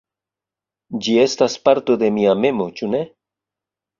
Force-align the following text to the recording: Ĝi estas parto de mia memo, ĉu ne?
Ĝi 1.07 1.17
estas 1.23 1.57
parto 1.69 1.97
de 2.03 2.11
mia 2.17 2.35
memo, 2.45 2.67
ĉu 2.79 2.89
ne? 2.95 3.05